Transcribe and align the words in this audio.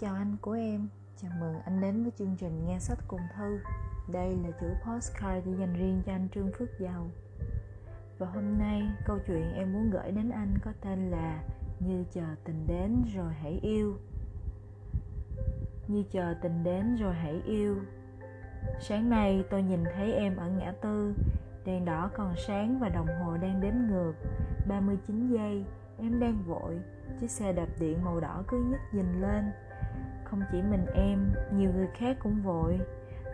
Chào 0.00 0.14
anh 0.14 0.36
của 0.40 0.52
em, 0.52 0.88
chào 1.22 1.30
mừng 1.40 1.60
anh 1.64 1.80
đến 1.80 2.02
với 2.02 2.12
chương 2.18 2.36
trình 2.38 2.66
Nghe 2.66 2.78
sách 2.78 2.98
cùng 3.08 3.20
thư. 3.36 3.58
Đây 4.12 4.36
là 4.42 4.50
chuỗi 4.60 4.70
postcard 4.70 5.46
dành 5.46 5.74
riêng 5.74 6.02
cho 6.06 6.12
anh 6.12 6.28
Trương 6.34 6.52
Phước 6.58 6.68
Giàu. 6.80 7.10
Và 8.18 8.26
hôm 8.26 8.58
nay 8.58 8.82
câu 9.06 9.18
chuyện 9.26 9.52
em 9.54 9.72
muốn 9.72 9.90
gửi 9.90 10.12
đến 10.12 10.30
anh 10.30 10.58
có 10.64 10.72
tên 10.80 11.10
là 11.10 11.42
Như 11.80 12.04
chờ 12.12 12.24
tình 12.44 12.66
đến 12.66 13.04
rồi 13.14 13.32
hãy 13.34 13.58
yêu. 13.62 13.98
Như 15.88 16.04
chờ 16.10 16.34
tình 16.42 16.64
đến 16.64 16.96
rồi 16.96 17.14
hãy 17.14 17.42
yêu. 17.46 17.76
Sáng 18.80 19.10
nay 19.10 19.44
tôi 19.50 19.62
nhìn 19.62 19.84
thấy 19.94 20.12
em 20.12 20.36
ở 20.36 20.48
ngã 20.48 20.72
tư. 20.82 21.14
Đèn 21.64 21.84
đỏ 21.84 22.10
còn 22.14 22.34
sáng 22.46 22.78
và 22.78 22.88
đồng 22.88 23.08
hồ 23.24 23.36
đang 23.36 23.60
đếm 23.60 23.74
ngược. 23.88 24.14
39 24.68 25.28
giây 25.28 25.64
Em 25.98 26.20
đang 26.20 26.42
vội. 26.46 26.80
Chiếc 27.20 27.30
xe 27.30 27.52
đạp 27.52 27.68
điện 27.80 28.04
màu 28.04 28.20
đỏ 28.20 28.42
cứ 28.48 28.64
nhích 28.64 28.80
nhìn 28.92 29.20
lên 29.20 29.44
không 30.30 30.42
chỉ 30.52 30.62
mình 30.62 30.86
em, 30.94 31.32
nhiều 31.52 31.70
người 31.72 31.88
khác 31.94 32.16
cũng 32.22 32.42
vội. 32.42 32.80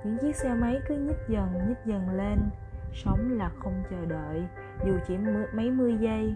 Những 0.05 0.19
chiếc 0.19 0.37
xe 0.37 0.55
máy 0.55 0.81
cứ 0.89 0.97
nhích 0.97 1.29
dần 1.29 1.69
nhích 1.69 1.79
dần 1.87 2.11
lên. 2.11 2.39
Sống 2.93 3.39
là 3.39 3.51
không 3.59 3.83
chờ 3.91 4.07
đợi, 4.07 4.45
dù 4.87 4.93
chỉ 5.07 5.17
mấy 5.55 5.71
mươi 5.71 5.97
giây. 6.01 6.35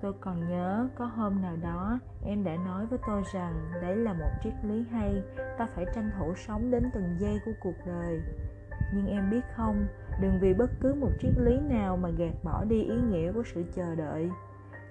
Tôi 0.00 0.12
còn 0.20 0.48
nhớ 0.48 0.88
có 0.94 1.04
hôm 1.04 1.42
nào 1.42 1.56
đó, 1.62 1.98
em 2.24 2.44
đã 2.44 2.56
nói 2.66 2.86
với 2.86 2.98
tôi 3.06 3.22
rằng 3.32 3.54
đấy 3.82 3.96
là 3.96 4.12
một 4.12 4.30
triết 4.42 4.52
lý 4.62 4.84
hay, 4.90 5.22
ta 5.58 5.66
phải 5.74 5.84
tranh 5.94 6.10
thủ 6.18 6.34
sống 6.34 6.70
đến 6.70 6.90
từng 6.94 7.16
giây 7.18 7.38
của 7.44 7.52
cuộc 7.60 7.86
đời. 7.86 8.20
Nhưng 8.94 9.06
em 9.06 9.30
biết 9.30 9.40
không, 9.56 9.86
đừng 10.20 10.38
vì 10.40 10.54
bất 10.54 10.70
cứ 10.80 10.94
một 10.94 11.10
triết 11.20 11.32
lý 11.38 11.60
nào 11.60 11.96
mà 11.96 12.08
gạt 12.08 12.34
bỏ 12.44 12.64
đi 12.64 12.82
ý 12.82 12.96
nghĩa 13.10 13.32
của 13.32 13.42
sự 13.54 13.64
chờ 13.74 13.94
đợi. 13.94 14.30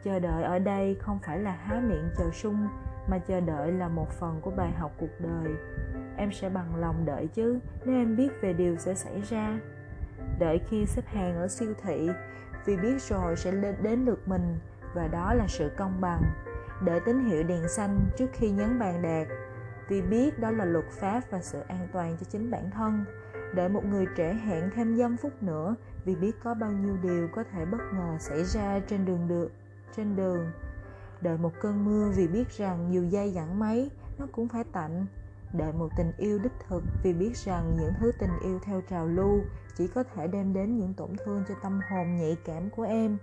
Chờ 0.03 0.19
đợi 0.19 0.43
ở 0.43 0.59
đây 0.59 0.95
không 0.95 1.19
phải 1.25 1.39
là 1.39 1.51
há 1.51 1.81
miệng 1.87 2.09
chờ 2.17 2.29
sung 2.33 2.67
mà 3.07 3.19
chờ 3.19 3.39
đợi 3.39 3.71
là 3.71 3.87
một 3.87 4.11
phần 4.11 4.41
của 4.41 4.51
bài 4.51 4.71
học 4.71 4.91
cuộc 4.99 5.19
đời. 5.19 5.55
Em 6.17 6.31
sẽ 6.31 6.49
bằng 6.49 6.75
lòng 6.75 7.05
đợi 7.05 7.27
chứ, 7.27 7.59
nếu 7.85 7.95
em 7.95 8.15
biết 8.15 8.29
về 8.41 8.53
điều 8.53 8.75
sẽ 8.75 8.93
xảy 8.93 9.21
ra. 9.21 9.59
Đợi 10.39 10.61
khi 10.69 10.85
xếp 10.85 11.05
hàng 11.05 11.37
ở 11.37 11.47
siêu 11.47 11.73
thị, 11.83 12.09
vì 12.65 12.77
biết 12.77 13.01
rồi 13.01 13.35
sẽ 13.35 13.51
lên 13.51 13.75
đến 13.81 14.05
lượt 14.05 14.27
mình, 14.27 14.57
và 14.95 15.07
đó 15.07 15.33
là 15.33 15.45
sự 15.47 15.71
công 15.77 16.01
bằng. 16.01 16.21
Đợi 16.85 16.99
tín 17.05 17.25
hiệu 17.25 17.43
đèn 17.43 17.67
xanh 17.67 17.99
trước 18.17 18.29
khi 18.33 18.51
nhấn 18.51 18.79
bàn 18.79 19.01
đạt 19.01 19.27
vì 19.87 20.01
biết 20.01 20.39
đó 20.39 20.51
là 20.51 20.65
luật 20.65 20.85
pháp 20.89 21.21
và 21.29 21.41
sự 21.41 21.59
an 21.67 21.87
toàn 21.93 22.17
cho 22.19 22.25
chính 22.29 22.51
bản 22.51 22.71
thân. 22.71 23.05
Đợi 23.55 23.69
một 23.69 23.85
người 23.85 24.05
trẻ 24.15 24.33
hẹn 24.33 24.69
thêm 24.75 24.97
dăm 24.97 25.17
phút 25.17 25.43
nữa, 25.43 25.75
vì 26.05 26.15
biết 26.15 26.31
có 26.43 26.53
bao 26.53 26.71
nhiêu 26.71 26.97
điều 27.01 27.27
có 27.27 27.43
thể 27.51 27.65
bất 27.65 27.81
ngờ 27.93 28.17
xảy 28.19 28.43
ra 28.43 28.79
trên 28.87 29.05
đường 29.05 29.27
được, 29.27 29.51
trên 29.95 30.15
đường 30.15 30.51
đợi 31.21 31.37
một 31.37 31.51
cơn 31.61 31.85
mưa 31.85 32.11
vì 32.15 32.27
biết 32.27 32.49
rằng 32.57 32.89
dù 32.91 33.03
dây 33.03 33.31
dẳng 33.31 33.59
mấy 33.59 33.91
nó 34.17 34.27
cũng 34.31 34.47
phải 34.47 34.63
tạnh. 34.63 35.05
Đợi 35.53 35.73
một 35.73 35.89
tình 35.97 36.11
yêu 36.17 36.39
đích 36.39 36.51
thực 36.67 36.83
vì 37.03 37.13
biết 37.13 37.37
rằng 37.37 37.77
những 37.79 37.93
thứ 37.99 38.11
tình 38.19 38.39
yêu 38.43 38.59
theo 38.63 38.81
trào 38.89 39.07
lưu 39.07 39.39
chỉ 39.77 39.87
có 39.87 40.03
thể 40.03 40.27
đem 40.27 40.53
đến 40.53 40.77
những 40.77 40.93
tổn 40.93 41.09
thương 41.25 41.43
cho 41.49 41.55
tâm 41.63 41.79
hồn 41.89 42.17
nhạy 42.17 42.37
cảm 42.45 42.69
của 42.69 42.83
em. 42.83 43.17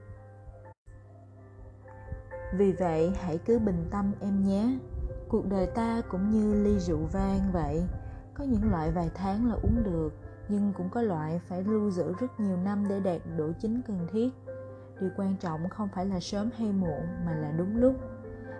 Vì 2.59 2.73
vậy, 2.73 3.12
hãy 3.20 3.39
cứ 3.39 3.59
bình 3.59 3.84
tâm 3.91 4.12
em 4.20 4.47
nhé. 4.47 4.79
Cuộc 5.29 5.47
đời 5.47 5.67
ta 5.67 6.03
cũng 6.08 6.31
như 6.31 6.64
ly 6.64 6.79
rượu 6.79 7.08
vang 7.12 7.53
vậy. 7.53 7.83
Có 8.34 8.45
những 8.45 8.70
loại 8.70 8.91
vài 8.91 9.11
tháng 9.14 9.48
là 9.48 9.55
uống 9.55 9.83
được, 9.84 10.12
nhưng 10.48 10.73
cũng 10.77 10.89
có 10.91 11.03
loại 11.03 11.41
phải 11.48 11.62
lưu 11.62 11.91
giữ 11.91 12.12
rất 12.20 12.41
nhiều 12.41 12.56
năm 12.56 12.84
để 12.89 13.01
đạt 13.01 13.20
độ 13.36 13.53
chính 13.61 13.81
cần 13.86 14.06
thiết 14.12 14.29
điều 15.00 15.11
quan 15.17 15.37
trọng 15.37 15.69
không 15.69 15.89
phải 15.95 16.06
là 16.06 16.20
sớm 16.20 16.50
hay 16.59 16.73
muộn, 16.73 17.06
mà 17.27 17.33
là 17.33 17.53
đúng 17.53 17.77
lúc. 17.77 17.95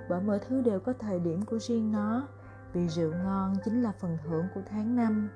Bởi 0.09 0.21
mọi 0.21 0.39
thứ 0.39 0.61
đều 0.61 0.81
có 0.81 0.93
thời 0.93 1.21
điểm 1.21 1.45
của 1.45 1.59
riêng 1.59 1.93
nó, 1.93 2.29
vì 2.73 2.89
rượu 2.89 3.13
ngon 3.25 3.57
chính 3.65 3.83
là 3.83 3.93
phần 3.99 4.19
thưởng 4.25 4.47
của 4.55 4.61
tháng 4.71 4.97
năm. 4.97 5.29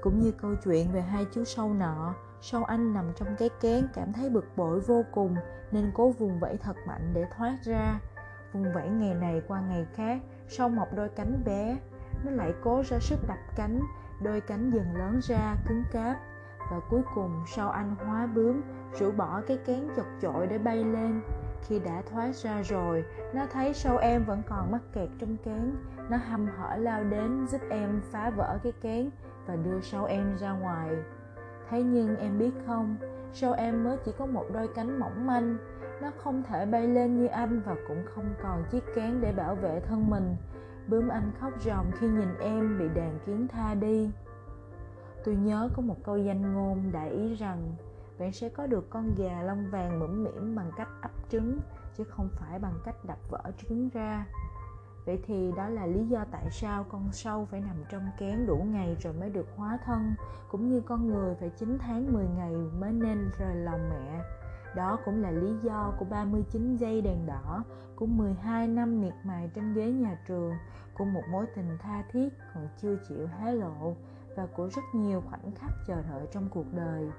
Cũng 0.00 0.20
như 0.20 0.32
câu 0.32 0.54
chuyện 0.64 0.92
về 0.92 1.00
hai 1.00 1.26
chú 1.32 1.44
sâu 1.44 1.74
nọ, 1.74 2.14
sâu 2.40 2.64
anh 2.64 2.94
nằm 2.94 3.12
trong 3.16 3.28
cái 3.38 3.50
kén 3.60 3.88
cảm 3.94 4.12
thấy 4.12 4.30
bực 4.30 4.44
bội 4.56 4.80
vô 4.80 5.04
cùng, 5.12 5.36
nên 5.72 5.90
cố 5.94 6.10
vùng 6.10 6.40
vẫy 6.40 6.56
thật 6.56 6.76
mạnh 6.86 7.10
để 7.14 7.24
thoát 7.36 7.58
ra. 7.64 8.00
Vùng 8.52 8.72
vẫy 8.72 8.88
ngày 8.88 9.14
này 9.14 9.42
qua 9.48 9.60
ngày 9.60 9.86
khác 9.94 10.20
sâu 10.48 10.68
mọc 10.68 10.88
đôi 10.94 11.08
cánh 11.08 11.42
bé, 11.44 11.78
nó 12.24 12.30
lại 12.30 12.54
cố 12.62 12.82
ra 12.82 12.98
sức 13.00 13.18
đập 13.28 13.38
cánh, 13.56 13.80
đôi 14.22 14.40
cánh 14.40 14.70
dần 14.70 14.96
lớn 14.96 15.20
ra, 15.22 15.56
cứng 15.68 15.82
cáp 15.92 16.16
và 16.70 16.80
cuối 16.90 17.02
cùng, 17.14 17.42
sau 17.46 17.70
anh 17.70 17.94
hóa 18.06 18.26
bướm, 18.26 18.60
rũ 18.98 19.10
bỏ 19.10 19.40
cái 19.46 19.58
kén 19.66 19.88
chật 19.96 20.06
chội 20.22 20.46
để 20.46 20.58
bay 20.58 20.84
lên. 20.84 21.20
Khi 21.68 21.78
đã 21.78 22.02
thoát 22.10 22.34
ra 22.34 22.62
rồi, 22.62 23.04
nó 23.34 23.46
thấy 23.52 23.74
sâu 23.74 23.96
em 23.96 24.24
vẫn 24.24 24.42
còn 24.48 24.72
mắc 24.72 24.82
kẹt 24.92 25.08
trong 25.18 25.36
kén. 25.44 25.74
Nó 26.10 26.16
hăm 26.16 26.46
hở 26.46 26.76
lao 26.76 27.04
đến 27.04 27.46
giúp 27.46 27.60
em 27.70 28.00
phá 28.10 28.30
vỡ 28.30 28.58
cái 28.62 28.72
kén 28.80 29.10
và 29.46 29.56
đưa 29.56 29.80
sâu 29.80 30.04
em 30.04 30.36
ra 30.36 30.52
ngoài. 30.52 30.96
Thế 31.70 31.82
nhưng 31.82 32.16
em 32.16 32.38
biết 32.38 32.50
không 32.66 32.96
sâu 33.32 33.52
em 33.52 33.84
mới 33.84 33.96
chỉ 34.04 34.12
có 34.18 34.26
một 34.26 34.44
đôi 34.52 34.68
cánh 34.74 35.00
mỏng 35.00 35.26
manh. 35.26 35.56
Nó 36.02 36.10
không 36.24 36.42
thể 36.42 36.66
bay 36.66 36.86
lên 36.86 37.20
như 37.20 37.26
anh 37.26 37.62
và 37.66 37.74
cũng 37.88 38.04
không 38.14 38.34
còn 38.42 38.64
chiếc 38.70 38.84
kén 38.94 39.20
để 39.20 39.32
bảo 39.32 39.54
vệ 39.54 39.80
thân 39.80 40.10
mình. 40.10 40.36
Bướm 40.88 41.08
anh 41.08 41.32
khóc 41.40 41.52
ròng 41.60 41.90
khi 41.98 42.06
nhìn 42.06 42.38
em 42.40 42.78
bị 42.78 42.88
đàn 42.94 43.18
kiến 43.26 43.48
tha 43.48 43.74
đi 43.74 44.10
tôi 45.24 45.34
nhớ 45.34 45.68
có 45.76 45.82
một 45.82 45.96
câu 46.04 46.18
danh 46.18 46.54
ngôn 46.54 46.92
đại 46.92 47.10
ý 47.10 47.34
rằng 47.34 47.74
bạn 48.18 48.32
sẽ 48.32 48.48
có 48.48 48.66
được 48.66 48.90
con 48.90 49.14
gà 49.14 49.42
lông 49.42 49.70
vàng 49.70 50.00
mẫm 50.00 50.24
mỉm 50.24 50.56
bằng 50.56 50.70
cách 50.76 50.88
ấp 51.02 51.10
trứng 51.30 51.60
chứ 51.96 52.04
không 52.04 52.28
phải 52.32 52.58
bằng 52.58 52.74
cách 52.84 53.04
đập 53.04 53.18
vỡ 53.30 53.42
trứng 53.58 53.88
ra. 53.88 54.26
Vậy 55.06 55.22
thì 55.26 55.52
đó 55.56 55.68
là 55.68 55.86
lý 55.86 56.04
do 56.04 56.24
tại 56.30 56.50
sao 56.50 56.84
con 56.88 57.12
sâu 57.12 57.46
phải 57.50 57.60
nằm 57.60 57.76
trong 57.90 58.02
kén 58.18 58.46
đủ 58.46 58.56
ngày 58.56 58.96
rồi 59.00 59.12
mới 59.12 59.30
được 59.30 59.46
hóa 59.56 59.78
thân 59.84 60.14
cũng 60.50 60.68
như 60.68 60.80
con 60.80 61.08
người 61.08 61.34
phải 61.40 61.50
9 61.50 61.78
tháng 61.80 62.12
10 62.12 62.26
ngày 62.36 62.54
mới 62.80 62.92
nên 62.92 63.30
rời 63.38 63.56
lòng 63.56 63.90
mẹ. 63.90 64.20
Đó 64.76 64.98
cũng 65.04 65.22
là 65.22 65.30
lý 65.30 65.52
do 65.62 65.92
của 65.98 66.04
39 66.04 66.76
giây 66.76 67.00
đèn 67.00 67.26
đỏ, 67.26 67.64
của 67.96 68.06
12 68.06 68.68
năm 68.68 69.00
miệt 69.00 69.14
mài 69.24 69.50
trên 69.54 69.74
ghế 69.74 69.90
nhà 69.92 70.18
trường, 70.28 70.52
của 70.94 71.04
một 71.04 71.22
mối 71.30 71.46
tình 71.56 71.78
tha 71.78 72.02
thiết 72.12 72.28
còn 72.54 72.68
chưa 72.82 72.96
chịu 73.08 73.26
hé 73.26 73.52
lộ, 73.52 73.96
và 74.36 74.46
của 74.56 74.68
rất 74.68 74.82
nhiều 74.92 75.22
khoảnh 75.30 75.52
khắc 75.54 75.70
chờ 75.86 76.02
đợi 76.10 76.26
trong 76.32 76.48
cuộc 76.50 76.66
đời. 76.72 77.10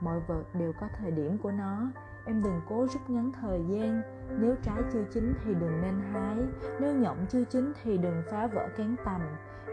Mọi 0.00 0.20
vật 0.28 0.44
đều 0.54 0.72
có 0.80 0.86
thời 0.98 1.10
điểm 1.10 1.38
của 1.38 1.50
nó. 1.50 1.90
Em 2.26 2.42
đừng 2.42 2.60
cố 2.68 2.86
rút 2.86 3.10
ngắn 3.10 3.32
thời 3.40 3.64
gian. 3.68 4.02
Nếu 4.38 4.54
trái 4.62 4.82
chưa 4.92 5.04
chín 5.12 5.34
thì 5.44 5.54
đừng 5.54 5.80
nên 5.80 5.94
hái. 6.12 6.36
Nếu 6.80 6.94
nhộng 6.94 7.26
chưa 7.28 7.44
chín 7.44 7.72
thì 7.82 7.98
đừng 7.98 8.22
phá 8.30 8.46
vỡ 8.46 8.68
cán 8.76 8.96
tầm. 9.04 9.20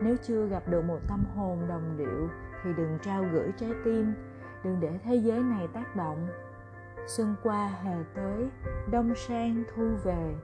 Nếu 0.01 0.15
chưa 0.23 0.47
gặp 0.47 0.63
được 0.67 0.81
một 0.85 0.99
tâm 1.07 1.23
hồn 1.35 1.67
đồng 1.69 1.97
điệu 1.97 2.29
thì 2.63 2.73
đừng 2.73 2.97
trao 3.03 3.25
gửi 3.31 3.51
trái 3.57 3.71
tim. 3.85 4.13
Đừng 4.63 4.79
để 4.79 4.99
thế 5.03 5.15
giới 5.15 5.39
này 5.39 5.67
tác 5.67 5.95
động. 5.95 6.27
Xuân 7.07 7.35
qua 7.43 7.67
hè 7.83 7.95
tới, 8.15 8.49
đông 8.91 9.15
sang 9.15 9.63
thu 9.75 9.83
về. 10.03 10.35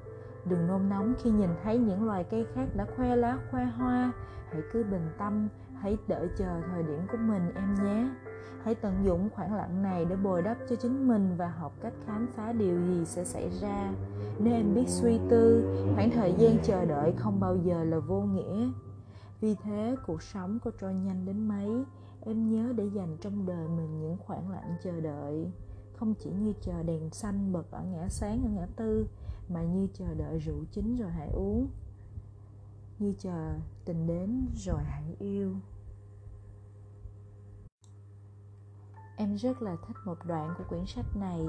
Đừng 0.46 0.68
nôn 0.68 0.90
nóng 0.90 1.14
khi 1.24 1.30
nhìn 1.30 1.50
thấy 1.64 1.78
những 1.78 2.06
loài 2.06 2.24
cây 2.24 2.48
khác 2.56 2.66
đã 2.76 2.86
khoe 2.96 3.16
lá, 3.16 3.38
khoe 3.52 3.66
hoa. 3.66 4.12
Hãy 4.52 4.62
cứ 4.74 4.84
bình 4.84 5.10
tâm 5.18 5.48
hãy 5.84 5.98
đợi 6.08 6.28
chờ 6.38 6.62
thời 6.68 6.84
điểm 6.84 7.00
của 7.12 7.18
mình, 7.18 7.52
em 7.56 7.76
nhé. 7.84 8.10
Hãy 8.64 8.76
tận 8.76 9.06
dụng 9.06 9.30
khoảng 9.36 9.54
lặng 9.54 9.84
này 9.84 10.06
để 10.06 10.16
bồi 10.16 10.42
đắp 10.42 10.58
cho 10.70 10.76
chính 10.76 11.08
mình 11.08 11.36
và 11.38 11.48
học 11.48 11.74
cách 11.82 11.94
khám 12.06 12.28
phá 12.36 12.52
điều 12.52 12.82
gì 12.88 13.06
sẽ 13.06 13.24
xảy 13.24 13.50
ra. 13.50 13.94
Nếu 14.40 14.54
em 14.54 14.76
biết 14.76 14.88
suy 14.88 15.20
tư, 15.30 15.76
khoảng 15.96 16.12
thời 16.12 16.34
gian 16.38 16.58
chờ 16.64 16.86
đợi 16.86 17.14
không 17.18 17.40
bao 17.40 17.58
giờ 17.58 17.84
là 17.84 18.00
vô 18.00 18.22
nghĩa. 18.22 18.70
Vì 19.42 19.56
thế, 19.56 19.96
cuộc 20.08 20.22
sống 20.22 20.60
có 20.64 20.72
trôi 20.82 20.94
nhanh 20.94 21.26
đến 21.26 21.48
mấy, 21.48 21.84
em 22.22 22.50
nhớ 22.50 22.74
để 22.76 22.86
dành 22.86 23.18
trong 23.22 23.46
đời 23.46 23.68
mình 23.68 24.00
những 24.00 24.18
khoảng 24.18 24.50
lặng 24.52 24.76
chờ 24.84 25.02
đợi. 25.02 25.52
Không 25.96 26.14
chỉ 26.14 26.30
như 26.32 26.54
chờ 26.62 26.84
đèn 26.84 27.10
xanh 27.10 27.54
bật 27.54 27.72
ở 27.72 27.84
ngã 27.84 28.08
sáng, 28.10 28.44
ở 28.44 28.50
ngã 28.50 28.68
tư, 28.76 29.08
mà 29.50 29.64
như 29.64 29.88
chờ 29.94 30.14
đợi 30.14 30.40
rượu 30.40 30.64
chín 30.72 30.96
rồi 30.96 31.12
hãy 31.12 31.30
uống. 31.34 31.68
Như 33.00 33.14
chờ 33.20 33.54
tình 33.86 34.08
đến 34.08 34.48
rồi 34.56 34.84
hãy 34.84 35.16
yêu. 35.20 35.56
Em 39.18 39.36
rất 39.36 39.62
là 39.62 39.76
thích 39.88 39.98
một 40.06 40.18
đoạn 40.26 40.54
của 40.58 40.64
quyển 40.70 40.86
sách 40.86 41.06
này. 41.16 41.46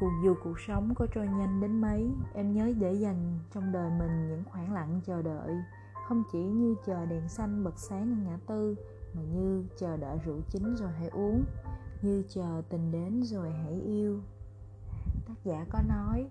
Cuộc 0.00 0.12
dù 0.24 0.34
cuộc 0.44 0.60
sống 0.66 0.94
có 0.96 1.06
trôi 1.14 1.26
nhanh 1.26 1.60
đến 1.60 1.80
mấy, 1.80 2.10
em 2.34 2.52
nhớ 2.52 2.72
để 2.80 2.92
dành 2.92 3.38
trong 3.54 3.72
đời 3.72 3.90
mình 3.90 4.28
những 4.28 4.44
khoảng 4.44 4.72
lặng 4.72 5.00
chờ 5.06 5.22
đợi. 5.22 5.56
Không 6.08 6.22
chỉ 6.32 6.38
như 6.38 6.74
chờ 6.86 7.06
đèn 7.06 7.28
xanh 7.28 7.64
bật 7.64 7.78
sáng 7.78 8.02
ở 8.02 8.30
ngã 8.30 8.38
tư, 8.46 8.76
mà 9.14 9.22
như 9.22 9.64
chờ 9.78 9.96
đợi 9.96 10.18
rượu 10.24 10.40
chín 10.48 10.76
rồi 10.76 10.90
hãy 10.92 11.08
uống, 11.08 11.44
như 12.02 12.24
chờ 12.28 12.62
tình 12.68 12.92
đến 12.92 13.22
rồi 13.22 13.50
hãy 13.50 13.80
yêu. 13.80 14.20
Tác 15.28 15.34
giả 15.44 15.64
có 15.70 15.78
nói, 15.88 16.28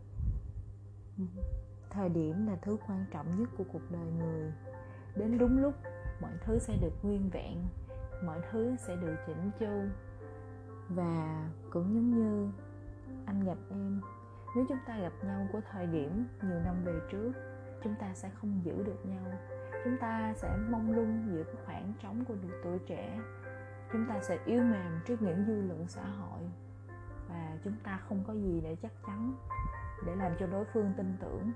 thời 1.90 2.10
điểm 2.10 2.48
là 2.48 2.56
thứ 2.62 2.78
quan 2.88 3.06
trọng 3.14 3.40
nhất 3.40 3.50
của 3.58 3.64
cuộc 3.74 3.92
đời 3.92 4.12
người. 4.20 4.52
Đến 5.16 5.38
đúng 5.38 5.58
lúc, 5.58 5.74
mọi 6.22 6.32
thứ 6.46 6.60
sẽ 6.60 6.78
được 6.82 6.94
nguyên 7.04 7.30
vẹn 7.30 7.58
mọi 8.26 8.42
thứ 8.52 8.76
sẽ 8.80 8.96
được 8.96 9.16
chỉnh 9.28 9.52
chu. 9.60 9.84
Và 10.90 11.50
cũng 11.70 11.94
giống 11.94 12.12
như 12.12 12.50
anh 13.26 13.44
gặp 13.44 13.58
em, 13.70 14.02
nếu 14.56 14.66
chúng 14.70 14.78
ta 14.88 15.00
gặp 15.00 15.14
nhau 15.24 15.48
của 15.52 15.62
thời 15.72 15.88
điểm 15.88 16.28
nhiều 16.42 16.60
năm 16.66 16.76
về 16.84 16.94
trước, 17.12 17.32
chúng 17.84 17.96
ta 18.00 18.14
sẽ 18.14 18.30
không 18.30 18.62
giữ 18.64 18.84
được 18.84 19.06
nhau. 19.06 19.34
Chúng 19.84 19.98
ta 19.98 20.34
sẽ 20.36 20.58
mong 20.70 20.92
lung 20.96 21.28
giữa 21.28 21.44
cái 21.44 21.56
khoảng 21.66 21.94
trống 22.04 22.26
của 22.26 22.36
tuổi 22.64 22.80
trẻ. 22.80 23.20
Chúng 23.92 24.06
ta 24.10 24.20
sẽ 24.22 24.40
yếu 24.46 24.64
mềm 24.64 25.00
trước 25.06 25.22
những 25.22 25.46
dư 25.48 25.62
luận 25.62 25.86
xã 25.88 26.04
hội. 26.06 26.42
Và 27.30 27.58
chúng 27.64 27.76
ta 27.84 28.00
không 28.10 28.24
có 28.28 28.34
gì 28.34 28.62
để 28.64 28.76
chắc 28.82 28.92
chắn 29.08 29.34
để 30.06 30.16
làm 30.16 30.32
cho 30.40 30.48
đối 30.48 30.66
phương 30.66 30.94
tin 30.98 31.18
tưởng. 31.22 31.52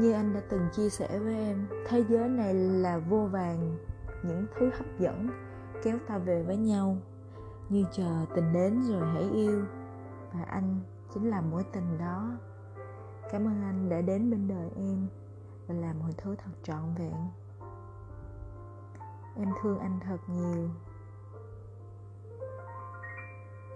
Như 0.00 0.12
anh 0.12 0.34
đã 0.34 0.40
từng 0.48 0.68
chia 0.72 0.90
sẻ 0.90 1.18
với 1.18 1.34
em, 1.34 1.66
thế 1.88 2.04
giới 2.08 2.28
này 2.28 2.54
là 2.54 2.98
vô 2.98 3.28
vàng, 3.32 3.76
những 4.22 4.46
thứ 4.58 4.70
hấp 4.70 4.98
dẫn, 4.98 5.30
kéo 5.82 5.98
ta 6.08 6.18
về 6.18 6.42
với 6.42 6.56
nhau. 6.56 6.96
Như 7.68 7.84
chờ 7.92 8.26
tình 8.34 8.52
đến 8.52 8.82
rồi 8.82 9.06
hãy 9.12 9.30
yêu, 9.30 9.64
và 10.32 10.42
anh 10.42 10.80
chính 11.14 11.30
là 11.30 11.40
mối 11.40 11.64
tình 11.72 11.98
đó. 11.98 12.30
Cảm 13.32 13.46
ơn 13.46 13.62
anh 13.62 13.88
đã 13.88 14.00
đến 14.00 14.30
bên 14.30 14.48
đời 14.48 14.70
em, 14.76 15.06
và 15.66 15.74
làm 15.74 15.98
mọi 15.98 16.12
thứ 16.16 16.34
thật 16.36 16.50
trọn 16.62 16.94
vẹn. 16.98 17.28
Em 19.36 19.48
thương 19.62 19.78
anh 19.78 20.00
thật 20.04 20.18
nhiều. 20.28 20.68